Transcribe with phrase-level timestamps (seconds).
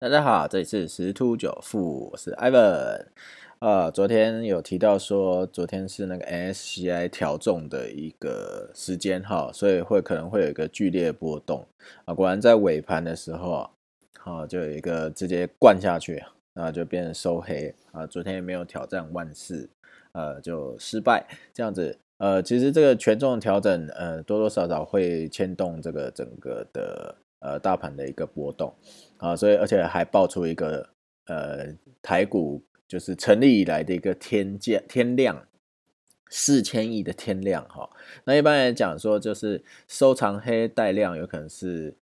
[0.00, 3.04] 大家好，这里是十突九富，我是 Ivan。
[3.58, 11.66] 呃，昨天有提到说，昨天是那个 NSCI 调重的一个时间哈，所以会可能会有一个剧烈波动
[12.06, 12.14] 啊。
[12.14, 13.68] 果然在尾盘的时候，
[14.18, 16.24] 好就有一个直接灌下去，
[16.54, 18.06] 啊就变成收黑啊。
[18.06, 19.68] 昨天也没有挑战万四，
[20.12, 21.98] 呃就失败这样子。
[22.16, 27.16] 呃，其实这个权重调整，呃多多少少会牵动这个整个的。
[27.40, 28.74] 呃，大盘的一个波动
[29.16, 30.88] 啊，所以而且还爆出一个
[31.26, 35.46] 呃台股就是成立以来的一个天价天量
[36.28, 37.88] 四千亿的天量哈。
[38.24, 41.96] 那一般来讲说，就是收藏黑带量，有可能是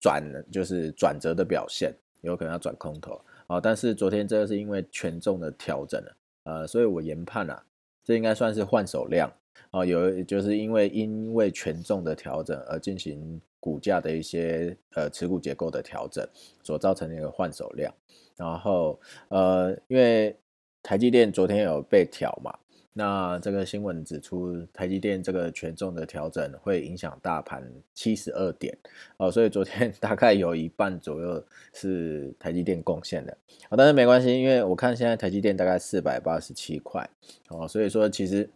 [0.00, 3.60] 转就是转折的表现，有可能要转空头啊。
[3.60, 7.64] 但是昨天这个是因为权重的调整了，呃，所以我研判啊，
[8.02, 9.32] 这应该算是换手量
[9.70, 13.40] 啊，有就是因为因为权重的调整而进行。
[13.62, 16.28] 股价的一些呃持股结构的调整
[16.64, 17.94] 所造成的一个换手量，
[18.36, 20.36] 然后呃因为
[20.82, 22.52] 台积电昨天有被调嘛，
[22.92, 27.62] 那这个新闻指出台积电这个权重的调整会影响大盘
[27.94, 28.76] 七十二点
[29.16, 33.30] 哦，所以昨天 大概有一半左右是台积电贡献的
[33.68, 37.08] 啊，但是没关系，因为我看现在台积电大概四百八十七块
[37.48, 38.50] 哦，所以说其实。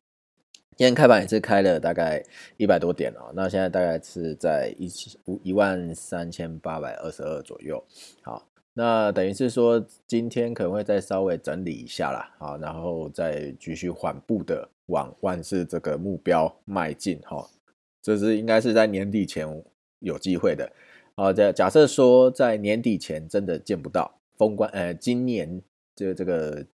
[0.76, 2.22] 今天开盘也是开了大概
[2.58, 7.82] 一百多点哦，那现在大概是在一七一万三千八百二十二左右。
[8.20, 17.48] 好，那等于是说今天可能会再稍微整理一下啦，好，然后再继续缓步的往万事这个目标迈进哈。
[18.02, 19.48] 这是应该是在年底前
[20.00, 20.70] 有机会的。
[21.14, 25.62] 好，假假设说在年底前真的见不到封关，呃，今年
[25.94, 26.66] 这这个。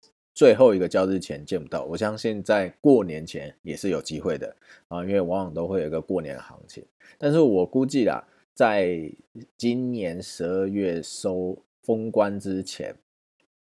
[0.41, 4.56] 最后一个交易前见不到，我相信在过年前也是有机会的
[4.88, 6.83] 啊，因为往往都会有一个过年的行情。
[7.19, 8.98] 但是我估计啦，在
[9.58, 12.96] 今年十二月收封关之前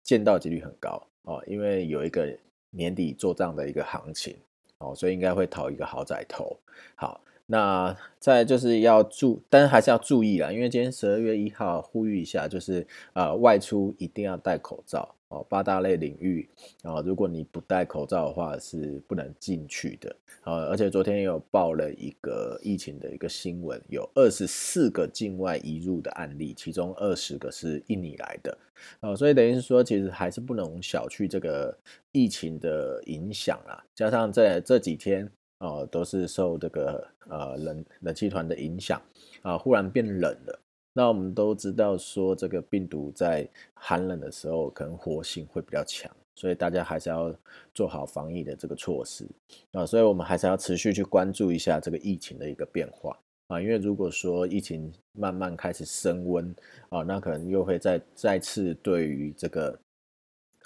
[0.02, 2.36] 见到几率很高哦，因为有一个
[2.68, 4.36] 年底做账的一个行情
[4.76, 6.54] 哦，所以应该会讨一个好仔头。
[6.96, 15.14] 好，那再就是要注，但还是要注意啦，因为今天十二月一号呼吁一下，就是呃外出一定要戴口罩。
[15.28, 16.48] 哦，八大类领域
[16.82, 20.16] 啊，如果你不戴口罩的话，是不能进去的。
[20.40, 28.56] 啊，而且昨天也有报了一个疫情的一个新闻，有二十四个境外移入的案例，其中二十个是印尼来的。
[29.00, 31.76] 啊，所以等于是说，其实还是不能小觑这个
[32.12, 33.84] 疫情的影响啊。
[33.94, 38.98] 加上在这几天哦，都是受这个呃冷冷气团的影响
[39.42, 40.58] 啊，忽然变冷了。
[40.98, 47.32] 那我们都知道说，这个病毒在寒冷的时候可能活性会比较强，所以大家还是要
[47.72, 49.24] 做好防疫的这个措施
[49.70, 49.86] 啊。
[49.86, 53.16] 所以我们还是要持续去关注一下这个疫情的一个变化
[53.46, 53.60] 啊。
[53.60, 56.52] 因为如果说疫情慢慢开始升温
[56.88, 59.78] 啊，那可能又会再再次对于这个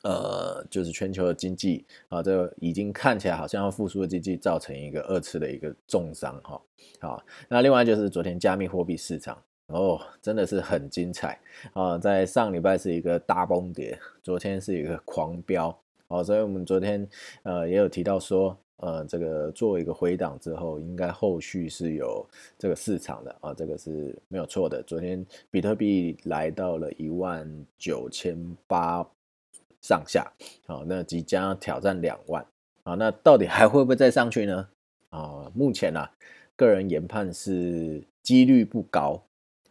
[0.02, 6.58] 呃，就是全球的经济啊，这个已经看起来好像要复苏的经济造成一个二次的一个重伤哈。
[7.02, 9.36] 好，那另外就是昨天加密货币市场。
[9.72, 11.38] 哦，真的是很精彩
[11.72, 11.96] 啊！
[11.96, 15.74] 在上礼拜是一个大崩跌，昨天是一个狂飙
[16.08, 17.08] 哦，所以我们昨天
[17.42, 22.28] 呃也有提到说，呃，这个做一个回档之后，应该后续是有
[22.58, 24.82] 这个市场的啊，这个是没有错的。
[24.82, 29.02] 昨天比特币来到了一万九千八
[29.80, 30.30] 上下，
[30.66, 32.44] 好，那即将挑战两万
[32.82, 34.68] 啊，那到底还会不会再上去呢？
[35.08, 36.06] 啊，目前呢，
[36.56, 39.22] 个人研判是几率不高。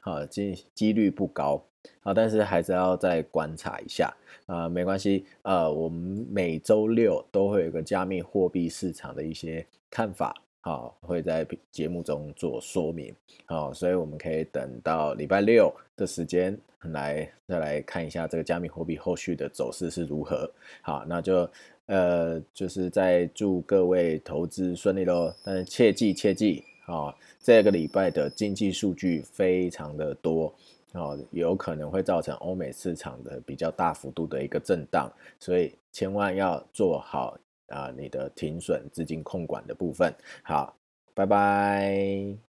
[0.03, 1.63] 好，几几率不高，
[2.01, 4.11] 好，但是还是要再观察一下
[4.47, 13.13] 啊，没关系，呃，我们每周六都会有个加密货币市场的一些看法，好，会在节目中做说明，
[13.45, 20.51] 好，所以我们可以等到礼拜六的时间来再来看一下这个加密货币后续的走势是如何，
[20.81, 21.47] 好，那就
[21.85, 26.63] 呃，就是在祝各位投资顺利喽，但是切记切记。
[26.85, 30.53] 啊，这个礼拜的经济数据非常的多，
[30.93, 37.37] 啊，有可能会造成欧美市场的比较大幅度的一个震荡，所以千万要做好
[37.67, 40.13] 啊你的停损资金控管的部分。
[40.43, 40.75] 好，
[41.13, 42.50] 拜拜。